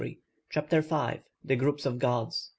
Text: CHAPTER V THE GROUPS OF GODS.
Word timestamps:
CHAPTER 0.49 0.81
V 0.81 1.19
THE 1.43 1.55
GROUPS 1.55 1.85
OF 1.85 1.99
GODS. 1.99 2.49